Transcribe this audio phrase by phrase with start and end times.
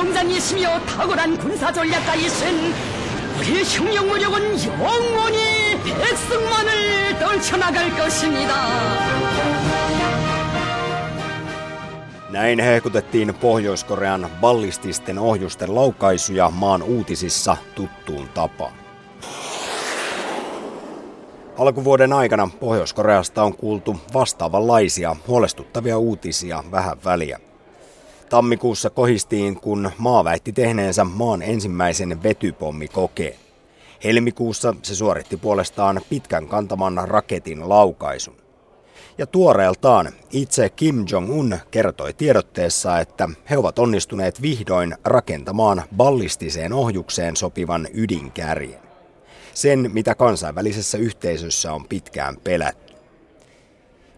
[0.00, 2.74] 명장이시며 탁월한 군사 전략가이신
[3.38, 8.54] 우리 흉룡무력은 영원히 백승만을 떨쳐나갈 것입니다.
[12.30, 18.72] Näin hehkutettiin Pohjois-Korean ballististen ohjusten laukaisuja maan uutisissa tuttuun tapaan.
[21.58, 27.38] Alkuvuoden aikana Pohjois-Koreasta on kuultu vastaavanlaisia huolestuttavia uutisia vähän väliä.
[28.31, 33.35] Tammikuussa kohistiin, kun maa väitti tehneensä maan ensimmäisen vetypommikokeen.
[34.03, 38.37] Helmikuussa se suoritti puolestaan pitkän kantaman raketin laukaisun.
[39.17, 47.37] Ja tuoreeltaan itse Kim Jong-un kertoi tiedotteessa, että he ovat onnistuneet vihdoin rakentamaan ballistiseen ohjukseen
[47.37, 48.79] sopivan ydinkärjen.
[49.53, 52.93] Sen, mitä kansainvälisessä yhteisössä on pitkään pelätty.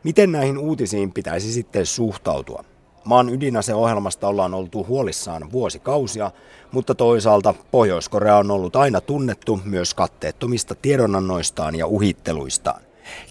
[0.04, 2.73] Miten näihin uutisiin pitäisi sitten suhtautua?
[3.06, 6.32] Maan ydinaseohjelmasta ollaan oltu huolissaan vuosikausia,
[6.72, 12.82] mutta toisaalta Pohjois-Korea on ollut aina tunnettu myös katteettomista tiedonannoistaan ja uhitteluistaan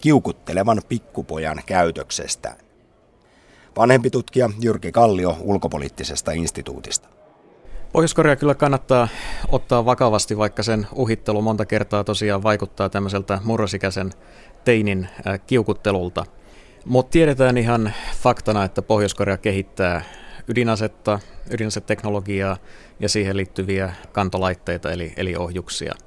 [0.00, 2.56] kiukuttelevan pikkupojan käytöksestään.
[3.77, 7.08] Vanhempi tutkija Jyrki Kallio ulkopoliittisesta instituutista.
[7.92, 9.08] Pohjois-Korea kyllä kannattaa
[9.52, 14.11] ottaa vakavasti, vaikka sen uhittelu monta kertaa tosiaan vaikuttaa tämmöiseltä murrosikäisen
[14.64, 16.24] teinin äh, kiukuttelulta.
[16.84, 20.02] Mutta tiedetään ihan faktana, että Pohjois-Korea kehittää
[20.48, 22.56] ydinasetta, ydinaseteknologiaa
[23.00, 25.94] ja siihen liittyviä kantolaitteita eli, eli ohjuksia–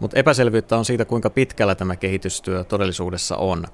[0.00, 3.64] mutta epäselvyyttä on siitä, kuinka pitkällä tämä kehitystyö todellisuudessa on.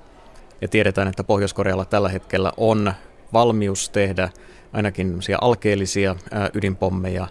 [0.60, 2.92] Ja tiedetään, että Pohjois-Korealla tällä hetkellä on
[3.32, 4.30] valmius tehdä
[4.72, 6.16] ainakin alkeellisia
[6.54, 7.28] ydinpommeja.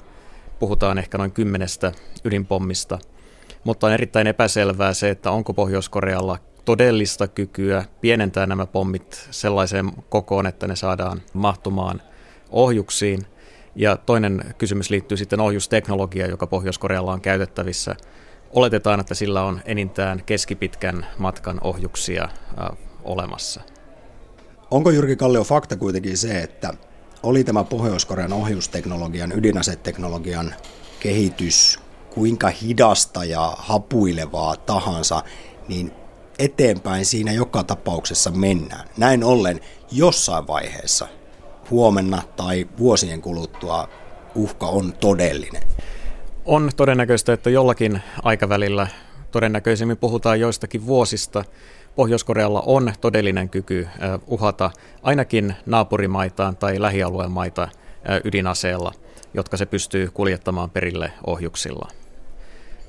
[0.60, 1.92] Puhutaan ehkä noin kymmenestä
[2.24, 3.00] ydinpommista.
[3.64, 6.38] Mutta on erittäin epäselvää se, että onko Pohjois-Korealla
[6.70, 12.02] todellista kykyä pienentää nämä pommit sellaiseen kokoon, että ne saadaan mahtumaan
[12.50, 13.22] ohjuksiin.
[13.76, 17.96] Ja toinen kysymys liittyy sitten ohjusteknologiaan, joka Pohjois-Korealla on käytettävissä–
[18.54, 23.62] Oletetaan, että sillä on enintään keskipitkän matkan ohjuksia äh, olemassa.
[24.72, 26.74] Onko Jyrki Kallio fakta kuitenkin se, että
[27.24, 30.56] oli tämä Pohjois-Korean ohjusteknologian, ydinaseteknologian
[31.00, 31.80] kehitys
[32.10, 35.24] kuinka hidasta ja hapuilevaa tahansa,
[35.68, 35.92] niin
[36.40, 38.88] eteenpäin siinä joka tapauksessa mennään.
[38.98, 39.60] Näin ollen
[39.92, 41.08] jossain vaiheessa,
[41.70, 43.90] huomenna tai vuosien kuluttua,
[44.36, 45.64] uhka on todellinen.
[46.46, 48.88] On todennäköistä, että jollakin aikavälillä,
[49.32, 51.46] todennäköisemmin puhutaan joistakin vuosista,
[51.96, 53.88] Pohjois-Korealla on todellinen kyky
[54.28, 54.72] uhata
[55.04, 57.68] ainakin naapurimaitaan tai lähialueen maita
[58.24, 58.92] ydinaseella,
[59.34, 61.88] jotka se pystyy kuljettamaan perille ohjuksilla.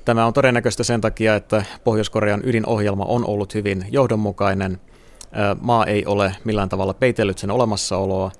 [0.04, 4.80] Tämä on todennäköistä sen takia, että Pohjois-Korean ydinohjelma on ollut hyvin johdonmukainen.
[5.60, 8.30] Maa ei ole millään tavalla peitellyt sen olemassaoloa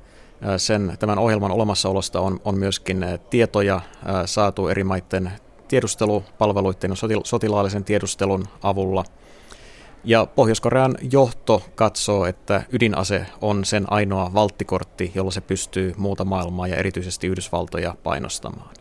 [0.56, 3.80] sen, tämän ohjelman olemassaolosta on, on myöskin tietoja
[4.26, 5.32] saatu eri maiden
[5.68, 9.04] tiedustelupalveluiden ja sotilaallisen tiedustelun avulla.
[10.04, 16.68] Ja Pohjois-Korean johto katsoo, että ydinase on sen ainoa valttikortti, jolla se pystyy muuta maailmaa
[16.68, 18.79] ja erityisesti Yhdysvaltoja painostamaan.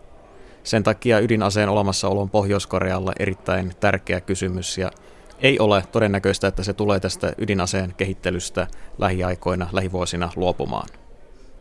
[0.69, 4.91] Sen takia ydinaseen olemassaolo on Pohjois-Korealle erittäin tärkeä kysymys ja
[5.41, 10.89] ei ole todennäköistä, että se tulee tästä ydinaseen kehittelystä lähiaikoina, lähivuosina luopumaan.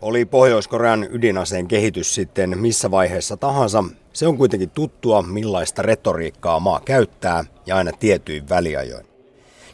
[0.01, 6.81] Oli Pohjois-Korean ydinaseen kehitys sitten missä vaiheessa tahansa, se on kuitenkin tuttua, millaista retoriikkaa maa
[6.85, 9.07] käyttää ja aina tietyin väliajoin.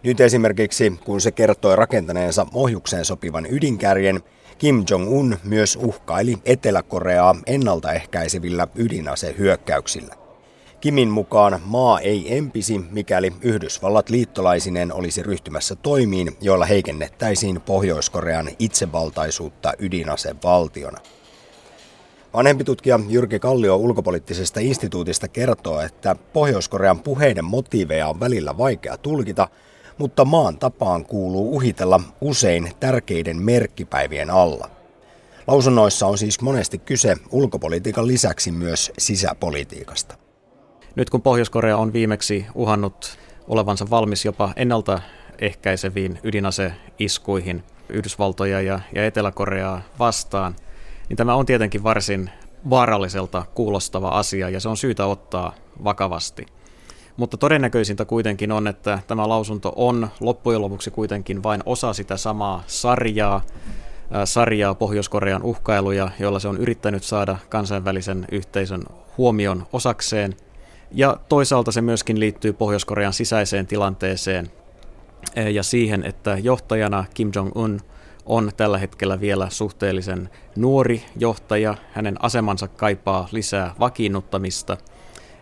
[0.02, 4.20] Nyt esimerkiksi, kun se kertoi rakentaneensa ohjukseen sopivan ydinkärjen,
[4.58, 10.14] Kim Jong-un myös uhkaili Etelä-Koreaa ennaltaehkäisevillä ydinasehyökkäyksillä.
[10.80, 19.72] Kimin mukaan maa ei empisi, mikäli Yhdysvallat liittolaisinen olisi ryhtymässä toimiin, joilla heikennettäisiin Pohjois-Korean itsevaltaisuutta
[19.78, 20.98] ydinasevaltiona.
[22.34, 29.48] Vanhempi tutkija Jyrki Kallio ulkopoliittisesta instituutista kertoo, että Pohjois-Korean puheiden motiiveja on välillä vaikea tulkita,
[29.98, 34.70] mutta maan tapaan kuuluu uhitella usein tärkeiden merkkipäivien alla.
[35.46, 40.16] Lausunnoissa on siis monesti kyse ulkopolitiikan lisäksi myös sisäpolitiikasta.
[40.96, 43.18] Nyt kun Pohjois-Korea on viimeksi uhannut
[43.48, 50.56] olevansa valmis jopa ennaltaehkäiseviin ydinaseiskuihin Yhdysvaltoja ja, ja Etelä-Koreaa vastaan,
[51.08, 52.30] niin tämä on tietenkin varsin
[52.70, 55.54] vaaralliselta kuulostava asia ja se on syytä ottaa
[55.84, 56.46] vakavasti.
[57.16, 62.62] Mutta todennäköisintä kuitenkin on, että tämä lausunto on loppujen lopuksi kuitenkin vain osa sitä samaa
[62.66, 63.40] sarjaa,
[64.24, 68.82] sarjaa Pohjois-Korean uhkailuja, joilla se on yrittänyt saada kansainvälisen yhteisön
[69.18, 70.36] huomion osakseen–
[70.94, 74.50] ja toisaalta se myöskin liittyy Pohjois-Korean sisäiseen tilanteeseen
[75.52, 77.80] ja siihen, että johtajana Kim Jong-un
[78.26, 81.74] on tällä hetkellä vielä suhteellisen nuori johtaja.
[81.92, 84.76] Hänen asemansa kaipaa lisää vakiinnuttamista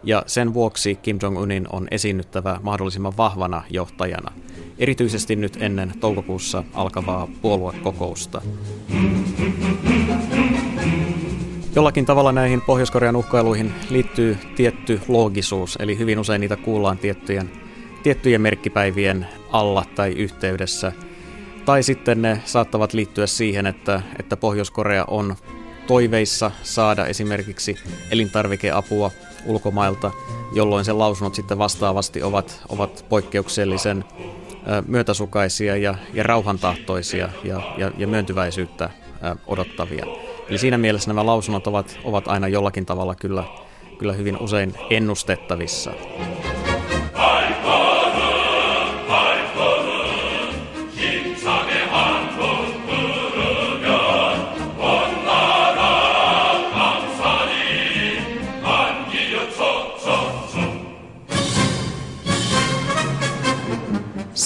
[0.04, 4.32] ja sen vuoksi Kim Jong-unin on esiinnyttävä mahdollisimman vahvana johtajana,
[4.78, 8.43] erityisesti nyt ennen toukokuussa alkavaa puoluekokousta.
[11.75, 17.50] Jollakin tavalla näihin Pohjois-Korean uhkailuihin liittyy tietty loogisuus, eli hyvin usein niitä kuullaan tiettyjen,
[18.02, 20.93] tiettyjen merkkipäivien alla tai yhteydessä.
[21.64, 25.37] Tai sitten ne saattavat liittyä siihen, että, että Pohjois-Korea on
[25.87, 27.76] toiveissa saada esimerkiksi
[28.10, 29.10] elintarvikeapua
[29.47, 30.11] ulkomailta,
[30.53, 34.05] jolloin sen lausunnot sitten vastaavasti ovat, ovat poikkeuksellisen
[34.87, 38.91] myötäsukaisia ja, ja rauhantahtoisia ja, ja, ja myöntyväisyyttä
[39.47, 40.06] odottavia.
[40.49, 43.44] Eli siinä mielessä nämä lausunnot ovat, ovat aina jollakin tavalla kyllä,
[43.99, 45.93] kyllä hyvin usein ennustettavissa.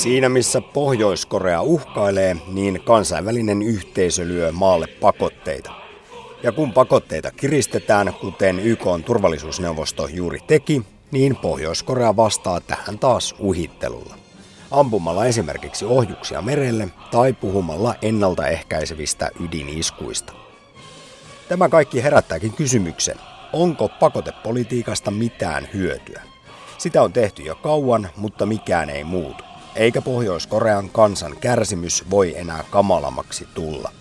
[0.06, 5.72] Siinä missä Pohjois-Korea uhkailee, niin kansainvälinen yhteisö lyö maalle pakotteita.
[6.42, 13.34] Ja kun pakotteita kiristetään, kuten YK on turvallisuusneuvosto juuri teki, niin Pohjois-Korea vastaa tähän taas
[13.38, 14.14] uhittelulla.
[14.70, 20.32] Ampumalla esimerkiksi ohjuksia merelle tai puhumalla ennaltaehkäisevistä ydiniskuista.
[21.48, 23.16] Tämä kaikki herättääkin kysymyksen,
[23.52, 26.22] onko pakotepolitiikasta mitään hyötyä?
[26.78, 32.64] Sitä on tehty jo kauan, mutta mikään ei muutu eikä Pohjois-Korean kansan kärsimys voi enää
[32.70, 33.92] kamalammaksi tulla.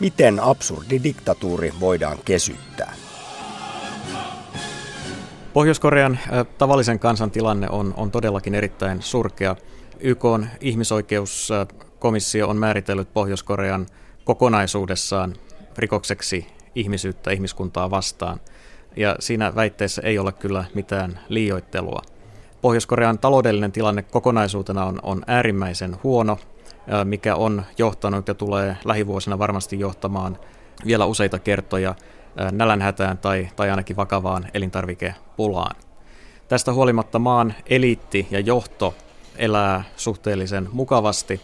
[0.00, 2.94] Miten absurdi diktatuuri voidaan kesyttää?
[5.52, 6.18] Pohjois-Korean
[6.58, 9.56] tavallisen kansan tilanne on, on todellakin erittäin surkea.
[10.00, 13.86] YK on ihmisoikeuskomissio on määritellyt Pohjois-Korean
[14.24, 15.34] kokonaisuudessaan
[15.78, 18.40] rikokseksi ihmisyyttä ihmiskuntaa vastaan.
[18.96, 22.02] Ja siinä väitteessä ei ole kyllä mitään liioittelua.
[22.64, 26.38] Pohjois-Korean taloudellinen tilanne kokonaisuutena on, on äärimmäisen huono,
[27.04, 30.38] mikä on johtanut ja tulee lähivuosina varmasti johtamaan
[30.86, 31.94] vielä useita kertoja
[32.52, 35.76] nälänhätään tai, tai ainakin vakavaan elintarvikepulaan.
[36.48, 38.94] Tästä huolimatta maan eliitti ja johto
[39.36, 41.40] elää suhteellisen mukavasti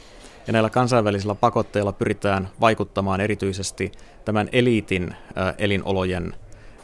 [0.46, 3.92] ja näillä kansainvälisillä pakotteilla pyritään vaikuttamaan erityisesti
[4.24, 5.14] tämän eliitin
[5.58, 6.34] elinolojen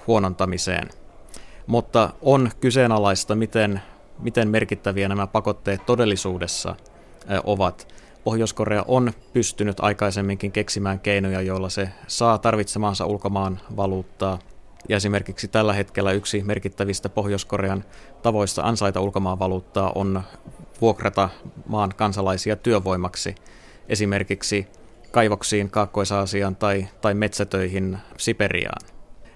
[0.06, 0.88] huonontamiseen.
[1.66, 3.80] Mutta on kyseenalaista, miten
[4.18, 6.76] miten merkittäviä nämä pakotteet todellisuudessa
[7.44, 7.88] ovat.
[8.24, 14.38] Pohjois-Korea on pystynyt aikaisemminkin keksimään keinoja, joilla se saa tarvitsemaansa ulkomaan valuuttaa.
[14.88, 17.84] Ja esimerkiksi tällä hetkellä yksi merkittävistä Pohjois-Korean
[18.22, 20.22] tavoista ansaita ulkomaan valuuttaa on
[20.80, 21.28] vuokrata
[21.68, 23.34] maan kansalaisia työvoimaksi,
[23.88, 24.66] esimerkiksi
[25.10, 28.80] kaivoksiin Kaakkois-Aasiaan tai, tai metsätöihin Siperiaan.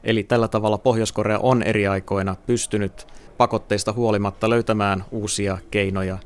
[0.04, 3.06] Eli tällä tavalla Pohjois-Korea on eri aikoina pystynyt
[3.40, 6.18] pakotteista huolimatta löytämään uusia keinoja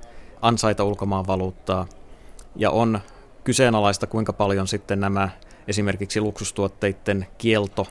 [0.43, 1.87] ansaita ulkomaan valuuttaa.
[2.57, 3.01] Ja on
[3.45, 5.29] kyseenalaista, kuinka paljon sitten nämä
[5.69, 7.87] esimerkiksi luksustuotteiden kielto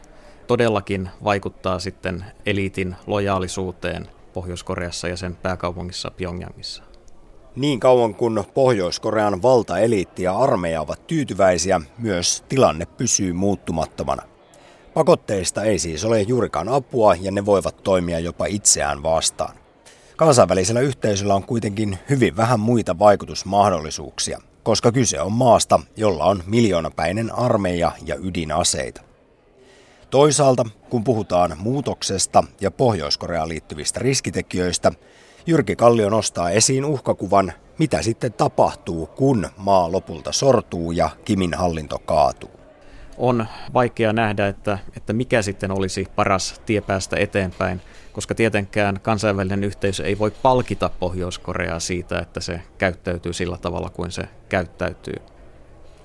[0.48, 6.84] todellakin vaikuttaa sitten eliitin lojaalisuuteen Pohjois-Koreassa ja sen pääkaupungissa Pyongyangissa.
[7.56, 14.33] Niin kauan kun Pohjois-Korean valtaeliitti ja armeija ovat tyytyväisiä, myös tilanne pysyy muuttumattomana.
[14.94, 19.56] Pakotteista ei siis ole juurikaan apua ja ne voivat toimia jopa itseään vastaan.
[20.16, 27.36] Kansainvälisellä yhteisöllä on kuitenkin hyvin vähän muita vaikutusmahdollisuuksia, koska kyse on maasta, jolla on miljoonapäinen
[27.36, 29.02] armeija ja ydinaseita.
[30.10, 34.92] Toisaalta, kun puhutaan muutoksesta ja Pohjois-Koreaan liittyvistä riskitekijöistä,
[35.48, 42.00] Jyrki Kallio nostaa esiin uhkakuvan, mitä sitten tapahtuu, kun maa lopulta sortuu ja Kimin hallinto
[42.00, 42.63] kaatuu
[43.18, 47.82] on vaikea nähdä, että, että mikä sitten olisi paras tie päästä eteenpäin,
[48.14, 54.12] koska tietenkään kansainvälinen yhteisö ei voi palkita Pohjois-Koreaa siitä, että se käyttäytyy sillä tavalla kuin
[54.12, 55.16] se käyttäytyy.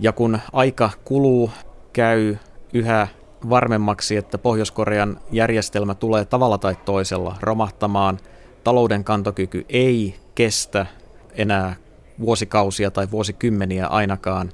[0.00, 1.50] Ja kun aika kuluu,
[1.92, 2.36] käy
[2.72, 3.08] yhä
[3.50, 8.18] varmemmaksi, että Pohjois-Korean järjestelmä tulee tavalla tai toisella romahtamaan,
[8.64, 10.86] talouden kantokyky ei kestä
[11.32, 11.76] enää
[12.20, 14.52] vuosikausia tai vuosikymmeniä ainakaan.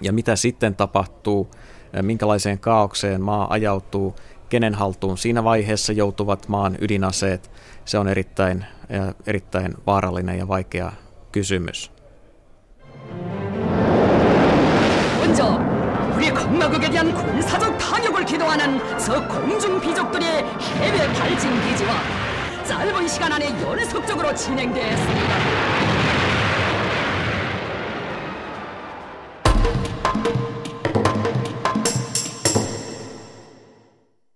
[0.00, 1.50] Ja mitä sitten tapahtuu,
[2.01, 4.15] minkälaiseen kaaukseen maa ajautuu,
[4.49, 7.51] kenen haltuun siinä vaiheessa joutuvat maan ydinaseet,
[7.85, 8.65] se on erittäin,
[9.27, 10.91] erittäin vaarallinen ja vaikea
[11.31, 11.91] kysymys.
[15.19, 15.59] 먼저
[16.15, 20.27] 우리 공화국에 대한 군사적 타격을 기도하는 서공중 비족들의
[20.79, 21.93] 해외 발진 기지와
[22.67, 25.88] 짧은 시간 안에 연속적으로 진행되었습니다.